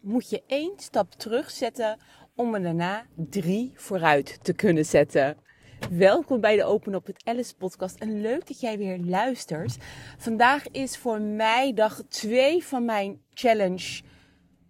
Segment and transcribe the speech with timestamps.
[0.00, 1.98] moet je één stap terugzetten
[2.34, 5.36] om er daarna drie vooruit te kunnen zetten.
[5.90, 9.76] Welkom bij de Open op het Alice podcast en leuk dat jij weer luistert.
[10.18, 14.02] Vandaag is voor mij dag 2 van mijn challenge.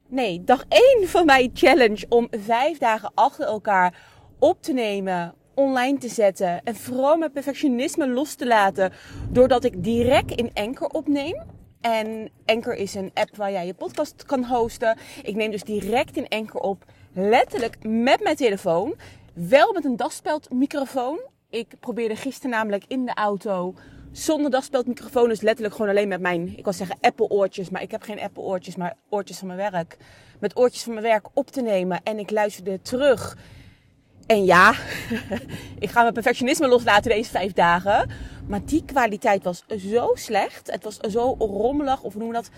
[0.08, 4.02] Nee, dag 1 van mijn challenge om vijf dagen achter elkaar
[4.38, 8.92] op te nemen, online te zetten en vooral mijn perfectionisme los te laten
[9.30, 11.59] doordat ik direct in Anchor opneem.
[11.80, 14.96] En Anchor is een app waar jij je podcast kan hosten.
[15.22, 18.94] Ik neem dus direct in Anchor op, letterlijk met mijn telefoon.
[19.32, 21.20] Wel met een daspeldmicrofoon.
[21.50, 23.74] Ik probeerde gisteren namelijk in de auto
[24.12, 25.28] zonder daspeldmicrofoon.
[25.28, 27.70] Dus letterlijk gewoon alleen met mijn, ik kan zeggen Apple oortjes.
[27.70, 29.96] Maar ik heb geen Apple oortjes, maar oortjes van mijn werk.
[30.40, 32.00] Met oortjes van mijn werk op te nemen.
[32.02, 33.36] En ik luisterde terug.
[34.30, 34.74] En ja,
[35.78, 38.10] ik ga mijn perfectionisme loslaten deze vijf dagen.
[38.46, 40.70] Maar die kwaliteit was zo slecht.
[40.70, 42.50] Het was zo rommelig, of noemen we dat?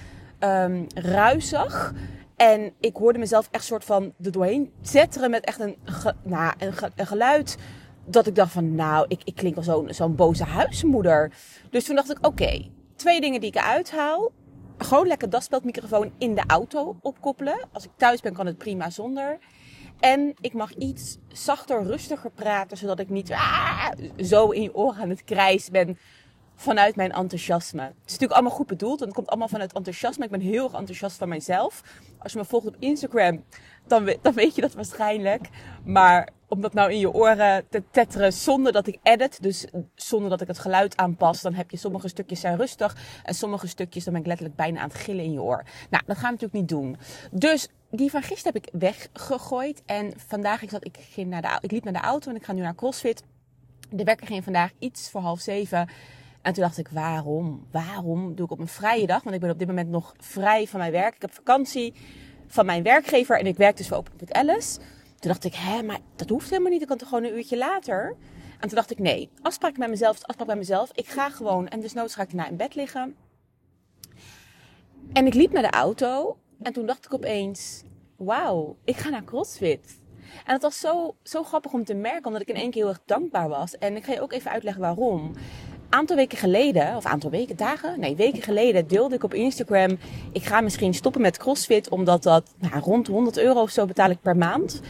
[0.50, 1.94] Um, ruisig.
[2.36, 5.76] En ik hoorde mezelf echt soort van er doorheen zetteren met echt een,
[6.22, 7.56] nou, een, geluid.
[8.04, 11.32] Dat ik dacht van, nou, ik, ik klink wel zo'n zo'n boze huismoeder.
[11.70, 14.32] Dus toen dacht ik, oké, twee dingen die ik eruit haal.
[14.78, 17.68] Gewoon lekker daspeldmicrofoon in de auto opkoppelen.
[17.72, 19.38] Als ik thuis ben kan het prima zonder.
[20.02, 25.02] En ik mag iets zachter, rustiger praten, zodat ik niet ah, zo in je oren
[25.02, 25.98] aan het krijsen ben
[26.54, 27.82] vanuit mijn enthousiasme.
[27.82, 30.24] Het is natuurlijk allemaal goed bedoeld, want het komt allemaal vanuit enthousiasme.
[30.24, 31.82] Ik ben heel erg enthousiast van mijzelf.
[32.18, 33.44] Als je me volgt op Instagram,
[33.86, 35.48] dan, dan weet je dat waarschijnlijk.
[35.84, 40.30] Maar om dat nou in je oren te tetteren zonder dat ik edit, dus zonder
[40.30, 44.04] dat ik het geluid aanpas, dan heb je sommige stukjes zijn rustig en sommige stukjes
[44.04, 45.64] dan ben ik letterlijk bijna aan het gillen in je oor.
[45.90, 46.96] Nou, dat gaan we natuurlijk niet doen.
[47.30, 51.58] Dus die van gisteren heb ik weggegooid en vandaag ik zat, ik ging naar de,
[51.60, 53.22] ik liep naar de auto en ik ga nu naar CrossFit.
[53.90, 55.88] De wekker ging vandaag iets voor half zeven.
[56.42, 57.66] En toen dacht ik, waarom?
[57.70, 59.22] Waarom doe ik op een vrije dag?
[59.22, 61.14] Want ik ben op dit moment nog vrij van mijn werk.
[61.14, 61.94] Ik heb vakantie
[62.46, 64.78] van mijn werkgever en ik werk dus voor Open met Alice.
[65.18, 66.82] Toen dacht ik, hè, maar dat hoeft helemaal niet.
[66.82, 68.16] Ik kan toch gewoon een uurtje later.
[68.58, 70.90] En toen dacht ik, nee, afspraak met mezelf, afspraak bij mezelf.
[70.94, 73.16] Ik ga gewoon, en dus noods ga ik naar in bed liggen.
[75.12, 77.82] En ik liep naar de auto en toen dacht ik opeens,
[78.24, 80.00] wauw, ik ga naar CrossFit.
[80.46, 82.90] En het was zo, zo grappig om te merken, omdat ik in één keer heel
[82.90, 83.78] erg dankbaar was.
[83.78, 85.32] En ik ga je ook even uitleggen waarom
[85.92, 89.98] aantal weken geleden, of aantal weken, dagen, nee, weken geleden deelde ik op Instagram.
[90.32, 94.10] Ik ga misschien stoppen met CrossFit, omdat dat nou, rond 100 euro of zo betaal
[94.10, 94.80] ik per maand.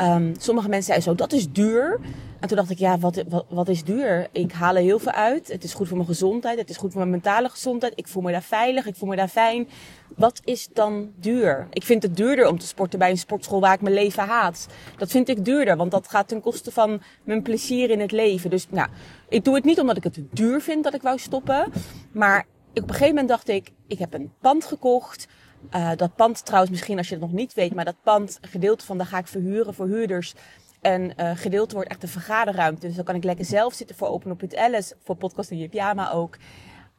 [0.00, 2.00] Um, sommige mensen zeiden zo, dat is duur.
[2.42, 4.28] En toen dacht ik, ja, wat, wat, wat, is duur?
[4.32, 5.48] Ik haal er heel veel uit.
[5.48, 6.58] Het is goed voor mijn gezondheid.
[6.58, 7.92] Het is goed voor mijn mentale gezondheid.
[7.96, 8.86] Ik voel me daar veilig.
[8.86, 9.68] Ik voel me daar fijn.
[10.16, 11.66] Wat is dan duur?
[11.70, 14.66] Ik vind het duurder om te sporten bij een sportschool waar ik mijn leven haat.
[14.96, 18.50] Dat vind ik duurder, want dat gaat ten koste van mijn plezier in het leven.
[18.50, 18.88] Dus nou,
[19.28, 21.72] ik doe het niet omdat ik het duur vind dat ik wou stoppen.
[22.12, 25.26] Maar op een gegeven moment dacht ik, ik heb een pand gekocht.
[25.74, 28.48] Uh, dat pand trouwens, misschien als je het nog niet weet, maar dat pand, een
[28.48, 30.34] gedeelte van, daar ga ik verhuren voor huurders.
[30.82, 32.86] En uh, gedeelte wordt echt een vergaderruimte.
[32.86, 35.68] Dus dan kan ik lekker zelf zitten voor Open Up Alice, voor podcast in je
[35.68, 36.36] pyjama ook.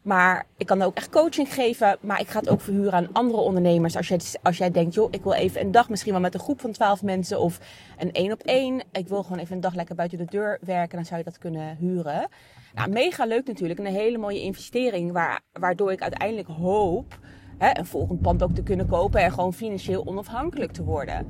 [0.01, 1.97] Maar ik kan ook echt coaching geven.
[2.01, 3.95] Maar ik ga het ook verhuren aan andere ondernemers.
[3.95, 6.39] Als jij, als jij denkt, joh, ik wil even een dag misschien wel met een
[6.39, 7.39] groep van twaalf mensen.
[7.39, 7.59] Of
[7.97, 8.81] een één op één.
[8.91, 10.95] Ik wil gewoon even een dag lekker buiten de deur werken.
[10.95, 12.27] Dan zou je dat kunnen huren.
[12.73, 13.79] Nou, mega leuk natuurlijk.
[13.79, 15.11] En een hele mooie investering.
[15.11, 17.19] Waar, waardoor ik uiteindelijk hoop
[17.57, 19.21] hè, een volgend pand ook te kunnen kopen.
[19.21, 21.27] En gewoon financieel onafhankelijk te worden.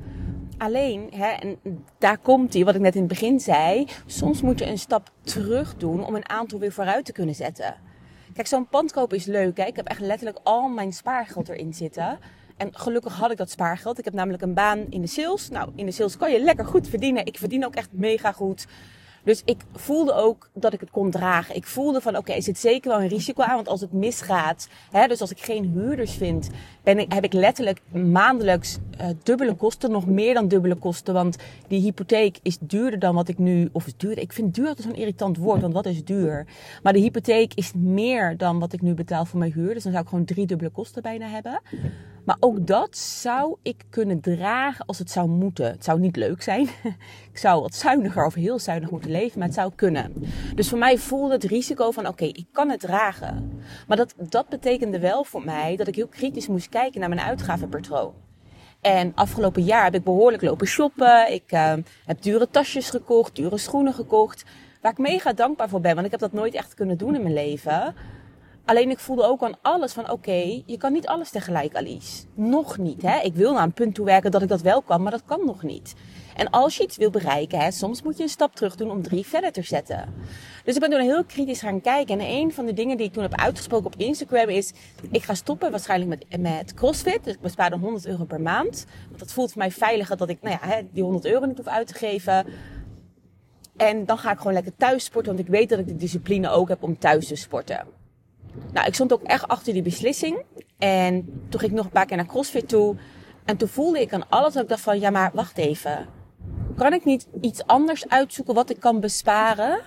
[0.58, 1.58] Alleen, hè, en
[1.98, 3.86] daar komt hij, wat ik net in het begin zei.
[4.06, 7.74] Soms moet je een stap terug doen om een aantal weer vooruit te kunnen zetten.
[8.32, 9.56] Kijk, zo'n pand kopen is leuk.
[9.56, 9.64] Hè?
[9.64, 12.18] Ik heb echt letterlijk al mijn spaargeld erin zitten.
[12.56, 13.98] En gelukkig had ik dat spaargeld.
[13.98, 15.48] Ik heb namelijk een baan in de sales.
[15.48, 17.26] Nou, in de sales kan je lekker goed verdienen.
[17.26, 18.66] Ik verdien ook echt mega goed.
[19.24, 21.56] Dus ik voelde ook dat ik het kon dragen.
[21.56, 23.54] Ik voelde van, oké, er zit zeker wel een risico aan.
[23.54, 26.50] Want als het misgaat, hè, dus als ik geen huurders vind,
[26.82, 29.90] ben ik, heb ik letterlijk maandelijks uh, dubbele kosten.
[29.90, 31.14] Nog meer dan dubbele kosten.
[31.14, 31.36] Want
[31.68, 34.22] die hypotheek is duurder dan wat ik nu, of is duurder.
[34.22, 36.46] Ik vind duur altijd zo'n irritant woord, want wat is duur?
[36.82, 39.74] Maar de hypotheek is meer dan wat ik nu betaal voor mijn huur.
[39.74, 41.60] Dus dan zou ik gewoon drie dubbele kosten bijna hebben.
[42.24, 45.66] Maar ook dat zou ik kunnen dragen als het zou moeten.
[45.66, 46.68] Het zou niet leuk zijn.
[47.32, 50.12] ik zou wat zuiniger of heel zuinig moeten leven, maar het zou kunnen.
[50.54, 53.62] Dus voor mij voelde het risico van oké, ik kan het dragen.
[53.86, 57.20] Maar dat, dat betekende wel voor mij dat ik heel kritisch moest kijken naar mijn
[57.20, 58.14] uitgavenpatroon.
[58.80, 61.32] En afgelopen jaar heb ik behoorlijk lopen shoppen.
[61.32, 61.72] Ik uh,
[62.04, 64.44] heb dure tasjes gekocht, dure schoenen gekocht.
[64.80, 67.22] Waar ik mega dankbaar voor ben, want ik heb dat nooit echt kunnen doen in
[67.22, 67.94] mijn leven.
[68.64, 72.24] Alleen ik voelde ook aan alles van oké, je kan niet alles tegelijk Alice.
[72.34, 73.20] Nog niet hè.
[73.20, 75.44] Ik wil naar een punt toe werken dat ik dat wel kan, maar dat kan
[75.44, 75.94] nog niet.
[76.36, 79.02] En als je iets wil bereiken, hè, soms moet je een stap terug doen om
[79.02, 80.14] drie verder te zetten.
[80.64, 82.20] Dus ik ben toen heel kritisch gaan kijken.
[82.20, 84.72] En een van de dingen die ik toen heb uitgesproken op Instagram is...
[85.10, 87.24] ik ga stoppen waarschijnlijk met, met CrossFit.
[87.24, 88.86] Dus ik bespaar dan 100 euro per maand.
[89.06, 91.66] Want dat voelt voor mij veiliger dat ik nou ja, die 100 euro niet hoef
[91.66, 92.46] uit te geven.
[93.76, 95.34] En dan ga ik gewoon lekker thuis sporten.
[95.34, 98.02] Want ik weet dat ik de discipline ook heb om thuis te sporten.
[98.72, 100.42] Nou, ik stond ook echt achter die beslissing.
[100.78, 102.96] En toen ging ik nog een paar keer naar CrossFit toe.
[103.44, 105.00] En toen voelde ik aan alles dat ik dacht van...
[105.00, 106.06] ja, maar wacht even.
[106.76, 109.80] Kan ik niet iets anders uitzoeken wat ik kan besparen...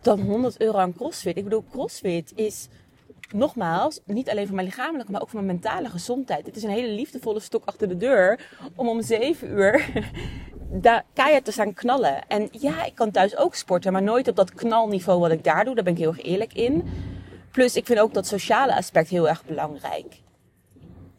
[0.00, 1.36] dan 100 euro aan CrossFit?
[1.36, 2.68] Ik bedoel, CrossFit is
[3.32, 6.46] nogmaals, niet alleen voor mijn lichamelijke, maar ook voor mijn mentale gezondheid.
[6.46, 9.90] Het is een hele liefdevolle stok achter de deur om om 7 uur
[10.86, 12.28] daar keihard te staan knallen.
[12.28, 15.64] En ja, ik kan thuis ook sporten, maar nooit op dat knalniveau wat ik daar
[15.64, 15.74] doe.
[15.74, 16.84] Daar ben ik heel erg eerlijk in.
[17.56, 20.20] Plus, ik vind ook dat sociale aspect heel erg belangrijk.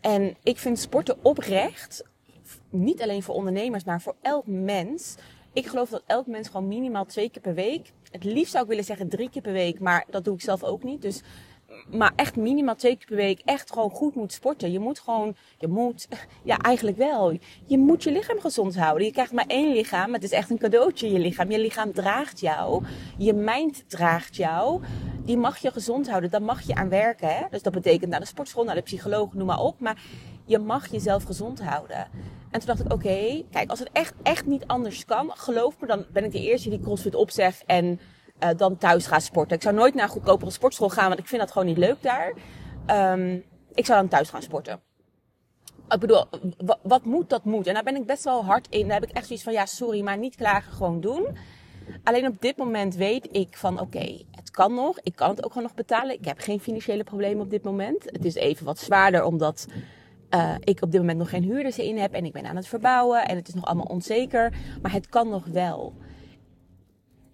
[0.01, 2.03] En ik vind sporten oprecht,
[2.69, 5.15] niet alleen voor ondernemers, maar voor elk mens.
[5.53, 7.91] Ik geloof dat elk mens gewoon minimaal twee keer per week.
[8.11, 10.63] Het liefst zou ik willen zeggen drie keer per week, maar dat doe ik zelf
[10.63, 11.01] ook niet.
[11.01, 11.21] Dus
[11.91, 14.71] maar echt minimaal twee keer per week echt gewoon goed moet sporten.
[14.71, 16.07] Je moet gewoon, je moet,
[16.43, 17.37] ja eigenlijk wel.
[17.65, 19.05] Je moet je lichaam gezond houden.
[19.05, 20.13] Je krijgt maar één lichaam.
[20.13, 21.51] Het is echt een cadeautje, je lichaam.
[21.51, 22.83] Je lichaam draagt jou.
[23.17, 24.81] Je mind draagt jou.
[25.27, 26.29] Die mag je gezond houden.
[26.29, 27.27] Daar mag je aan werken.
[27.27, 27.43] Hè?
[27.49, 29.79] Dus dat betekent naar de sportschool, naar de psycholoog, noem maar op.
[29.79, 30.01] Maar
[30.45, 32.07] je mag jezelf gezond houden.
[32.51, 35.87] En toen dacht ik, oké, kijk, als het echt, echt niet anders kan, geloof me,
[35.87, 37.99] dan ben ik de eerste die CrossFit opzegt en
[38.43, 39.55] uh, dan thuis gaan sporten.
[39.55, 42.01] Ik zou nooit naar een goedkopere sportschool gaan, want ik vind dat gewoon niet leuk
[42.01, 42.33] daar.
[43.13, 44.81] Um, ik zou dan thuis gaan sporten.
[45.89, 46.25] Ik bedoel,
[46.83, 47.67] wat moet, dat moet.
[47.67, 48.87] En daar ben ik best wel hard in.
[48.87, 51.37] Daar heb ik echt zoiets van, ja, sorry, maar niet klagen, gewoon doen.
[52.03, 54.21] Alleen op dit moment weet ik van, oké,
[54.57, 54.99] kan nog.
[55.03, 56.19] Ik kan het ook gewoon nog betalen.
[56.19, 58.03] Ik heb geen financiële problemen op dit moment.
[58.05, 59.67] Het is even wat zwaarder, omdat
[60.35, 62.13] uh, ik op dit moment nog geen huurders in heb.
[62.13, 63.27] En ik ben aan het verbouwen.
[63.27, 64.53] En het is nog allemaal onzeker.
[64.81, 65.93] Maar het kan nog wel.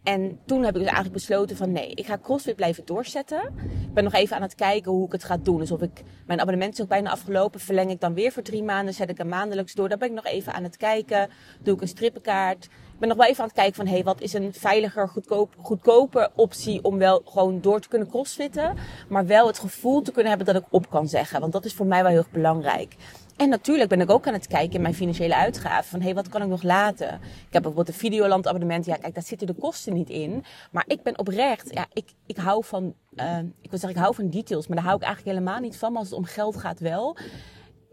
[0.04, 3.42] En toen heb ik dus eigenlijk besloten van nee, ik ga CrossFit blijven doorzetten.
[3.88, 5.60] Ik ben nog even aan het kijken hoe ik het ga doen.
[5.60, 8.64] Dus of ik, mijn abonnement is ook bijna afgelopen, verleng ik dan weer voor drie
[8.64, 9.90] maanden, zet ik hem maandelijks door.
[9.90, 11.30] Daar ben ik nog even aan het kijken.
[11.62, 12.68] Doe ik een strippenkaart.
[13.04, 15.54] Ben nog wel even aan het kijken van hé, hey, wat is een veiliger, goedkoop,
[15.62, 18.78] goedkope optie om wel gewoon door te kunnen crossfitten.
[19.10, 21.40] Maar wel het gevoel te kunnen hebben dat ik op kan zeggen.
[21.40, 22.96] Want dat is voor mij wel heel erg belangrijk.
[23.38, 25.90] En natuurlijk ben ik ook aan het kijken in mijn financiële uitgaven.
[25.90, 27.08] Van hé, hey, wat kan ik nog laten?
[27.14, 28.86] Ik heb bijvoorbeeld een Videoland abonnement.
[28.86, 30.44] Ja, kijk, daar zitten de kosten niet in.
[30.72, 34.16] Maar ik ben oprecht, ja, ik, ik hou van, uh, ik wil zeggen, ik hou
[34.16, 34.68] van details.
[34.68, 35.92] Maar daar hou ik eigenlijk helemaal niet van.
[35.92, 37.18] Maar als het om geld gaat wel.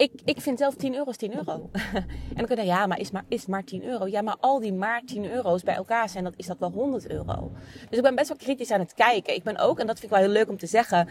[0.00, 1.70] Ik, ik vind zelf 10 euro is 10 euro.
[1.94, 4.06] en dan kun je ja, maar is maar, is maar 10 euro.
[4.06, 7.10] Ja, maar al die maar 10 euro's bij elkaar zijn, dat is dat wel 100
[7.10, 7.52] euro.
[7.88, 9.34] Dus ik ben best wel kritisch aan het kijken.
[9.34, 11.08] Ik ben ook, en dat vind ik wel heel leuk om te zeggen,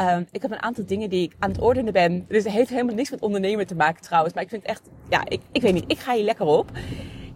[0.00, 2.24] uh, ik heb een aantal dingen die ik aan het ordenen ben.
[2.28, 4.34] Dus het heeft helemaal niks met ondernemen te maken trouwens.
[4.34, 6.70] Maar ik vind echt, ja, ik, ik weet niet, ik ga hier lekker op.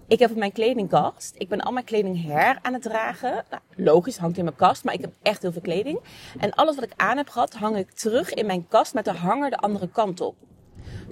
[0.06, 1.34] Ik heb op mijn kledingkast.
[1.38, 3.44] Ik ben al mijn kleding her aan het dragen.
[3.50, 6.00] Nou, logisch, hangt in mijn kast, maar ik heb echt heel veel kleding.
[6.38, 9.12] En alles wat ik aan heb gehad, hang ik terug in mijn kast met de
[9.12, 10.34] hanger de andere kant op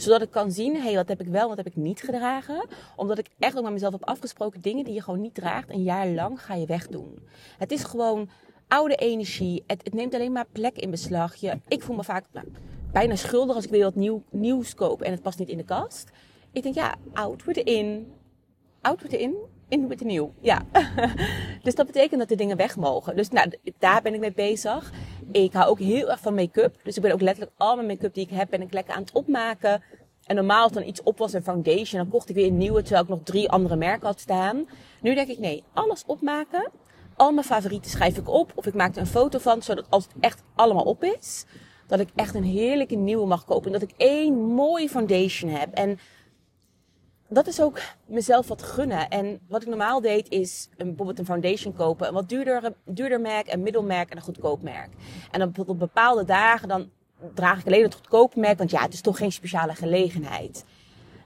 [0.02, 2.66] zodat ik kan zien, hé, hey, wat heb ik wel, wat heb ik niet gedragen.
[2.96, 5.82] Omdat ik echt ook met mezelf heb afgesproken, dingen die je gewoon niet draagt, een
[5.82, 7.18] jaar lang ga je wegdoen.
[7.58, 8.28] Het is gewoon
[8.68, 9.62] oude energie.
[9.66, 11.34] Het, het neemt alleen maar plek in beslag.
[11.34, 12.46] Je, ik voel me vaak nou,
[12.92, 15.64] bijna schuldig als ik weer wat nieuw, nieuws koop en het past niet in de
[15.64, 16.10] kast.
[16.52, 18.12] Ik denk, ja, oud wordt in.
[18.80, 19.34] Oud wordt in,
[19.70, 20.34] in wordt nieuw.
[20.40, 20.62] Ja.
[21.62, 23.16] dus dat betekent dat de dingen weg mogen.
[23.16, 24.92] Dus nou, daar ben ik mee bezig.
[25.32, 26.76] Ik hou ook heel erg van make-up.
[26.82, 29.02] Dus ik ben ook letterlijk al mijn make-up die ik heb, ben ik lekker aan
[29.02, 29.82] het opmaken.
[30.24, 32.82] En normaal als dan iets op was, een foundation, dan kocht ik weer een nieuwe,
[32.82, 34.68] terwijl ik nog drie andere merken had staan.
[35.00, 36.70] Nu denk ik, nee, alles opmaken
[37.20, 38.52] al mijn favorieten schrijf ik op.
[38.54, 41.44] Of ik maak er een foto van, zodat als het echt allemaal op is,
[41.86, 43.72] dat ik echt een heerlijke nieuwe mag kopen.
[43.72, 45.74] En dat ik één mooie foundation heb.
[45.74, 45.98] En
[47.30, 49.08] dat is ook mezelf wat gunnen.
[49.08, 52.08] En wat ik normaal deed is een, bijvoorbeeld een foundation kopen.
[52.08, 54.90] Een wat duurder, duurder merk, een middelmerk en een goedkoop merk.
[55.30, 56.90] En op bepaalde dagen dan
[57.34, 58.58] draag ik alleen het goedkope merk.
[58.58, 60.64] Want ja, het is toch geen speciale gelegenheid.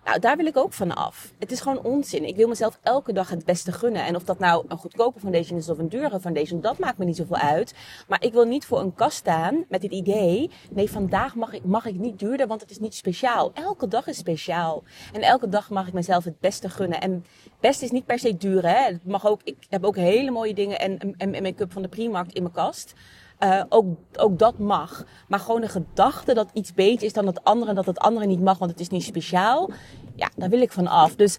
[0.04, 1.32] Nou, daar wil ik ook van af.
[1.38, 2.24] Het is gewoon onzin.
[2.24, 4.04] Ik wil mezelf elke dag het beste gunnen.
[4.04, 7.04] En of dat nou een goedkope foundation is of een dure foundation, dat maakt me
[7.04, 7.74] niet zoveel uit.
[8.08, 11.64] Maar ik wil niet voor een kast staan met het idee, nee, vandaag mag ik,
[11.64, 13.50] mag ik niet duurder, want het is niet speciaal.
[13.54, 14.82] Elke dag is speciaal.
[15.12, 17.00] En elke dag mag ik mezelf het beste gunnen.
[17.00, 17.24] En
[17.60, 18.92] best is niet per se duur, hè.
[18.92, 21.88] Het mag ook, ik heb ook hele mooie dingen en, en, en make-up van de
[21.88, 22.94] Primark in mijn kast.
[23.40, 23.86] Uh, ook,
[24.16, 25.04] ook dat mag.
[25.28, 28.26] Maar gewoon de gedachte dat iets beter is dan het andere en dat het andere
[28.26, 29.70] niet mag, want het is niet speciaal.
[30.14, 31.16] Ja, daar wil ik van af.
[31.16, 31.38] Dus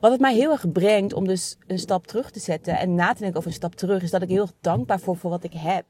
[0.00, 3.12] wat het mij heel erg brengt om dus een stap terug te zetten en na
[3.12, 5.44] te denken over een stap terug, is dat ik heel erg dankbaar voor, voor wat
[5.44, 5.84] ik heb.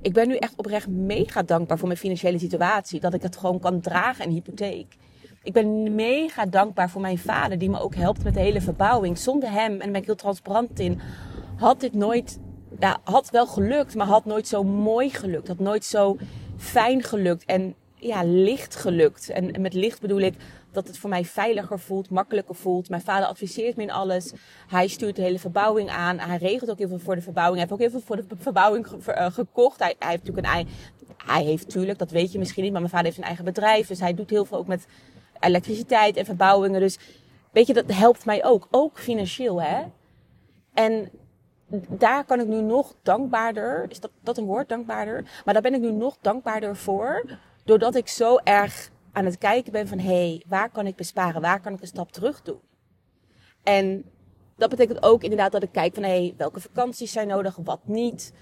[0.00, 3.00] Ik ben nu echt oprecht mega dankbaar voor mijn financiële situatie.
[3.00, 4.96] Dat ik het gewoon kan dragen, een hypotheek.
[5.42, 9.18] Ik ben mega dankbaar voor mijn vader, die me ook helpt met de hele verbouwing.
[9.18, 11.00] Zonder hem, en daar ben ik heel transparant in,
[11.56, 12.38] had dit nooit,
[12.78, 15.48] ja, had wel gelukt, maar had nooit zo mooi gelukt.
[15.48, 16.16] Had nooit zo
[16.56, 19.30] fijn gelukt en ja, licht gelukt.
[19.30, 20.34] En, met licht bedoel ik
[20.72, 22.88] dat het voor mij veiliger voelt, makkelijker voelt.
[22.88, 24.32] Mijn vader adviseert me in alles.
[24.68, 26.18] Hij stuurt de hele verbouwing aan.
[26.18, 27.60] Hij regelt ook heel veel voor de verbouwing.
[27.60, 29.78] Hij heeft ook heel veel voor de verbouwing eh, gekocht.
[29.78, 30.68] Hij, hij heeft natuurlijk een.
[31.26, 33.86] Hij heeft natuurlijk, dat weet je misschien niet, maar mijn vader heeft een eigen bedrijf.
[33.86, 34.86] Dus hij doet heel veel ook met
[35.40, 36.80] elektriciteit en verbouwingen.
[36.80, 36.98] Dus
[37.52, 38.68] weet je, dat helpt mij ook.
[38.70, 39.82] Ook financieel, hè.
[40.74, 41.10] En
[41.88, 45.42] daar kan ik nu nog dankbaarder, is dat, dat een woord, dankbaarder?
[45.44, 49.72] Maar daar ben ik nu nog dankbaarder voor, doordat ik zo erg aan het kijken
[49.72, 51.40] ben van, hé, hey, waar kan ik besparen?
[51.40, 52.60] Waar kan ik een stap terug doen?
[53.62, 54.04] En
[54.56, 57.80] dat betekent ook inderdaad dat ik kijk van, hé, hey, welke vakanties zijn nodig, wat
[57.84, 58.32] niet?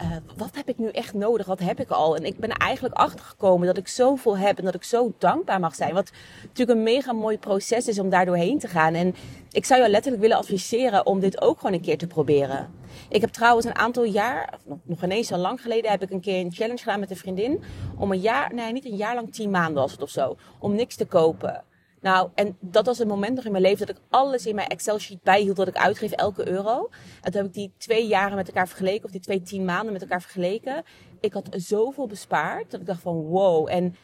[0.00, 1.46] Uh, wat heb ik nu echt nodig?
[1.46, 2.16] Wat heb ik al?
[2.16, 5.60] En ik ben eigenlijk achter gekomen dat ik zoveel heb en dat ik zo dankbaar
[5.60, 5.94] mag zijn.
[5.94, 8.94] Wat natuurlijk een mega mooi proces is om daar doorheen te gaan.
[8.94, 9.14] En
[9.50, 12.70] ik zou je letterlijk willen adviseren om dit ook gewoon een keer te proberen.
[13.08, 16.40] Ik heb trouwens een aantal jaar, nog, ineens al lang geleden, heb ik een keer
[16.40, 17.62] een challenge gedaan met een vriendin.
[17.96, 20.36] Om een jaar, nee niet een jaar lang, tien maanden was het of zo.
[20.58, 21.64] Om niks te kopen.
[22.02, 24.68] Nou, en dat was een moment nog in mijn leven dat ik alles in mijn
[24.68, 26.88] Excel-sheet bijhield dat ik uitgeef elke euro.
[27.20, 29.92] En toen heb ik die twee jaren met elkaar vergeleken, of die twee tien maanden
[29.92, 30.82] met elkaar vergeleken.
[31.20, 33.68] Ik had zoveel bespaard dat ik dacht van wow.
[33.70, 33.96] En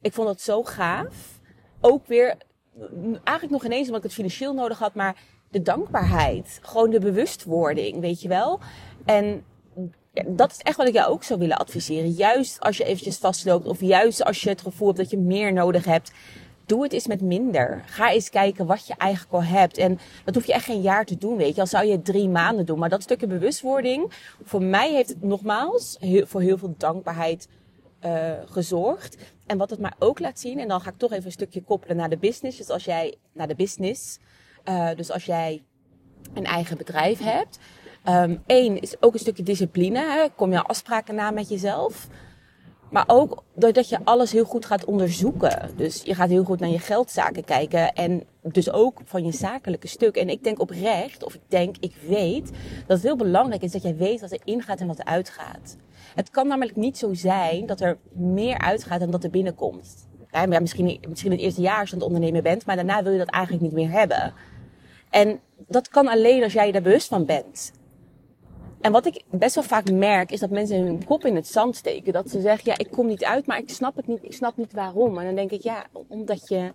[0.00, 1.40] ik vond dat zo gaaf.
[1.80, 2.36] Ook weer,
[3.12, 5.16] eigenlijk nog ineens omdat ik het financieel nodig had, maar
[5.50, 6.58] de dankbaarheid.
[6.62, 8.60] Gewoon de bewustwording, weet je wel.
[9.04, 9.44] En
[10.26, 12.10] dat is echt wat ik jou ook zou willen adviseren.
[12.10, 15.52] Juist als je eventjes vastloopt of juist als je het gevoel hebt dat je meer
[15.52, 16.12] nodig hebt
[16.66, 17.82] doe het eens met minder.
[17.86, 19.78] Ga eens kijken wat je eigenlijk al hebt.
[19.78, 21.60] En dat hoef je echt geen jaar te doen, weet je.
[21.60, 22.78] Al zou je drie maanden doen.
[22.78, 27.48] Maar dat stukje bewustwording, voor mij heeft het nogmaals voor heel veel dankbaarheid
[28.04, 29.16] uh, gezorgd.
[29.46, 31.62] En wat het mij ook laat zien, en dan ga ik toch even een stukje
[31.62, 32.58] koppelen naar de business.
[32.58, 34.18] Dus als jij, naar de business.
[34.68, 35.62] Uh, dus als jij
[36.34, 37.58] een eigen bedrijf hebt.
[38.08, 39.98] Um, één is ook een stukje discipline.
[39.98, 40.28] Hè?
[40.36, 42.08] Kom je afspraken na met jezelf.
[42.94, 45.70] Maar ook doordat je alles heel goed gaat onderzoeken.
[45.76, 47.92] Dus je gaat heel goed naar je geldzaken kijken.
[47.92, 50.16] En dus ook van je zakelijke stuk.
[50.16, 52.50] En ik denk oprecht, of ik denk, ik weet,
[52.86, 55.76] dat het heel belangrijk is dat jij weet wat er ingaat en wat er uitgaat.
[56.14, 60.08] Het kan namelijk niet zo zijn dat er meer uitgaat dan dat er binnenkomt.
[60.30, 63.12] Ja, misschien, misschien het eerste jaar als je aan het ondernemen bent, maar daarna wil
[63.12, 64.32] je dat eigenlijk niet meer hebben.
[65.10, 67.72] En dat kan alleen als jij daar bewust van bent.
[68.84, 71.76] En wat ik best wel vaak merk, is dat mensen hun kop in het zand
[71.76, 72.12] steken.
[72.12, 74.56] Dat ze zeggen, ja, ik kom niet uit, maar ik snap het niet, ik snap
[74.56, 75.18] niet waarom.
[75.18, 76.72] En dan denk ik, ja, omdat je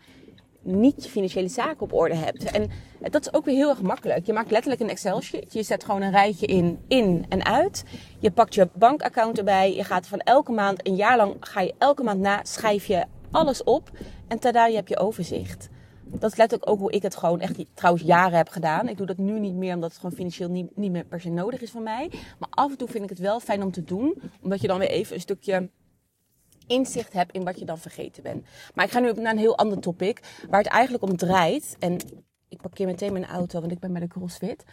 [0.62, 2.44] niet je financiële zaken op orde hebt.
[2.52, 2.70] En
[3.12, 4.26] dat is ook weer heel erg makkelijk.
[4.26, 5.54] Je maakt letterlijk een Excel-sheet.
[5.54, 7.84] Je zet gewoon een rijtje in, in en uit.
[8.20, 9.76] Je pakt je bankaccount erbij.
[9.76, 13.06] Je gaat van elke maand, een jaar lang, ga je elke maand na, schrijf je
[13.32, 13.90] alles op.
[14.28, 15.70] En tada, je hebt je overzicht
[16.12, 18.88] dat is letterlijk ook hoe ik het gewoon echt trouwens jaren heb gedaan.
[18.88, 21.30] Ik doe dat nu niet meer omdat het gewoon financieel niet, niet meer per se
[21.30, 22.12] nodig is voor mij.
[22.38, 24.22] Maar af en toe vind ik het wel fijn om te doen.
[24.42, 25.70] Omdat je dan weer even een stukje
[26.68, 28.46] inzicht hebt in wat je dan vergeten bent.
[28.74, 30.22] Maar ik ga nu naar een heel ander topic.
[30.50, 31.76] Waar het eigenlijk om draait.
[31.80, 31.98] En
[32.50, 34.64] ik parkeer meteen mijn auto, want ik ben bij de CrossFit.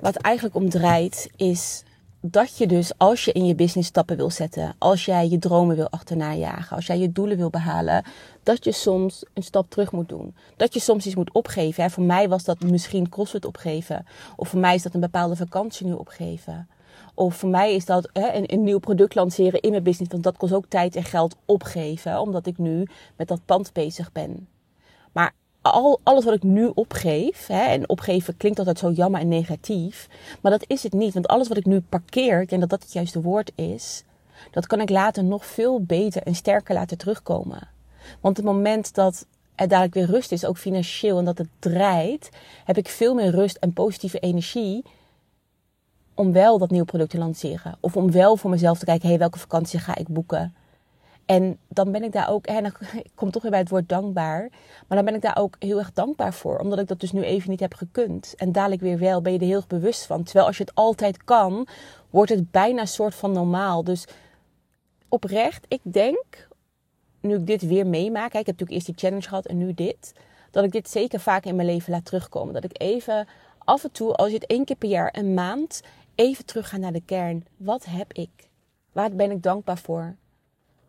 [0.00, 1.82] Wat eigenlijk om draait is
[2.30, 5.76] dat je dus als je in je business stappen wil zetten, als jij je dromen
[5.76, 8.04] wil achterna jagen, als jij je doelen wil behalen,
[8.42, 10.34] dat je soms een stap terug moet doen.
[10.56, 11.82] Dat je soms iets moet opgeven.
[11.82, 11.90] Hè.
[11.90, 14.06] Voor mij was dat misschien CrossFit opgeven.
[14.36, 16.68] Of voor mij is dat een bepaalde vakantie nu opgeven.
[17.14, 20.12] Of voor mij is dat hè, een, een, nieuw product lanceren in mijn business.
[20.12, 22.20] Want dat kost ook tijd en geld opgeven.
[22.20, 24.48] Omdat ik nu met dat pand bezig ben.
[25.70, 30.08] Al, alles wat ik nu opgeef, hè, en opgeven klinkt altijd zo jammer en negatief,
[30.40, 31.14] maar dat is het niet.
[31.14, 34.04] Want alles wat ik nu parkeer, ik denk dat dat het juiste woord is,
[34.50, 37.68] dat kan ik later nog veel beter en sterker laten terugkomen.
[38.20, 42.30] Want het moment dat er dadelijk weer rust is, ook financieel, en dat het draait,
[42.64, 44.84] heb ik veel meer rust en positieve energie
[46.14, 47.76] om wel dat nieuwe product te lanceren.
[47.80, 50.54] Of om wel voor mezelf te kijken, hé, hey, welke vakantie ga ik boeken?
[51.26, 52.64] En dan ben ik daar ook, en
[53.04, 54.48] ik kom toch weer bij het woord dankbaar.
[54.86, 56.58] Maar dan ben ik daar ook heel erg dankbaar voor.
[56.58, 58.34] Omdat ik dat dus nu even niet heb gekund.
[58.36, 60.22] En dadelijk weer wel, ben je er heel erg bewust van.
[60.22, 61.66] Terwijl als je het altijd kan,
[62.10, 63.84] wordt het bijna een soort van normaal.
[63.84, 64.04] Dus
[65.08, 66.48] oprecht, ik denk,
[67.20, 68.26] nu ik dit weer meemaak.
[68.26, 70.12] ik heb natuurlijk eerst die challenge gehad en nu dit.
[70.50, 72.54] Dat ik dit zeker vaak in mijn leven laat terugkomen.
[72.54, 73.26] Dat ik even
[73.58, 75.82] af en toe, als je het één keer per jaar, een maand,
[76.14, 77.46] even terug ga naar de kern.
[77.56, 78.30] Wat heb ik?
[78.92, 80.16] Waar ben ik dankbaar voor?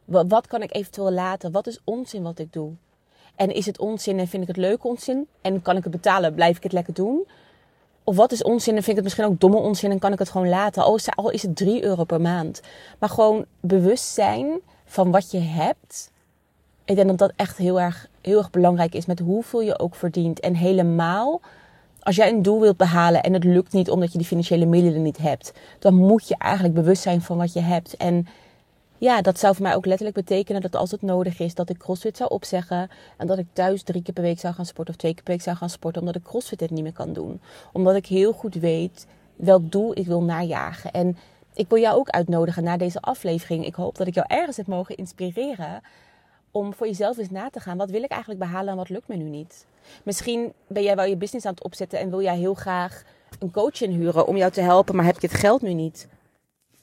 [0.08, 1.52] Wat kan ik eventueel laten?
[1.52, 2.72] Wat is onzin wat ik doe?
[3.36, 5.28] En is het onzin en vind ik het leuk onzin?
[5.42, 6.34] En kan ik het betalen?
[6.34, 7.28] Blijf ik het lekker doen?
[8.04, 10.20] Of wat is onzin en vind ik het misschien ook domme onzin en kan ik
[10.20, 10.84] het gewoon laten?
[11.16, 12.62] Al is het 3 euro per maand.
[13.00, 16.12] Maar gewoon bewust zijn van wat je hebt.
[16.86, 19.96] Ik denk dat dat echt heel erg, heel erg belangrijk is met hoeveel je ook
[19.96, 20.40] verdient.
[20.40, 21.42] En helemaal
[22.08, 25.02] als jij een doel wilt behalen en het lukt niet omdat je die financiële middelen
[25.02, 27.98] niet hebt, dan moet je eigenlijk bewust zijn van wat je hebt.
[27.98, 28.28] En
[28.98, 31.78] ja, dat zou voor mij ook letterlijk betekenen dat als het nodig is, dat ik
[31.78, 32.90] CrossFit zou opzeggen.
[33.18, 35.34] En dat ik thuis drie keer per week zou gaan sporten of twee keer per
[35.34, 37.42] week zou gaan sporten, omdat ik CrossFit het niet meer kan doen.
[37.74, 40.92] Omdat ik heel goed weet welk doel ik wil najagen.
[40.92, 41.18] En
[41.54, 43.66] ik wil jou ook uitnodigen naar deze aflevering.
[43.66, 45.82] Ik hoop dat ik jou ergens heb mogen inspireren
[46.52, 47.78] om voor jezelf eens na te gaan.
[47.78, 49.66] Wat wil ik eigenlijk behalen en wat lukt me nu niet?
[50.04, 53.04] Misschien ben jij wel je business aan het opzetten en wil jij heel graag
[53.40, 56.08] een coach inhuren om jou te helpen, maar heb je het geld nu niet?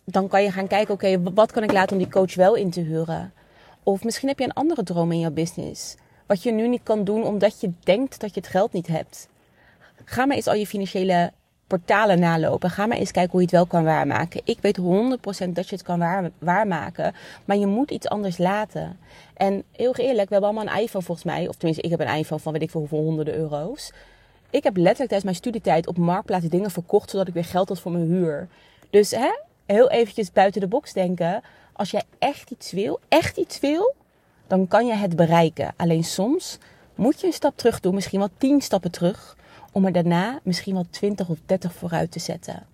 [0.05, 2.71] Dan kan je gaan kijken, oké, wat kan ik laten om die coach wel in
[2.71, 3.33] te huren?
[3.83, 5.95] Of misschien heb je een andere droom in jouw business.
[6.27, 9.29] Wat je nu niet kan doen omdat je denkt dat je het geld niet hebt.
[10.05, 11.33] Ga maar eens al je financiële
[11.67, 12.71] portalen nalopen.
[12.71, 14.41] Ga maar eens kijken hoe je het wel kan waarmaken.
[14.45, 14.83] Ik weet 100%
[15.49, 17.15] dat je het kan waar, waarmaken.
[17.45, 18.99] Maar je moet iets anders laten.
[19.35, 21.49] En heel eerlijk, we hebben allemaal een iPhone volgens mij.
[21.49, 23.93] Of tenminste, ik heb een iPhone van weet ik veel hoeveel honderden euro's.
[24.51, 27.11] Ik heb letterlijk tijdens mijn studietijd op Marktplaats dingen verkocht.
[27.11, 28.49] Zodat ik weer geld had voor mijn huur.
[28.91, 29.31] Dus hè,
[29.67, 31.43] heel eventjes buiten de box denken.
[31.73, 33.95] Als jij echt iets wil, echt iets wil,
[34.47, 35.73] dan kan je het bereiken.
[35.77, 36.59] Alleen soms
[36.95, 37.95] moet je een stap terug doen.
[37.95, 39.37] Misschien wel tien stappen terug
[39.73, 42.67] om er daarna misschien wel 20 of 30 vooruit te zetten.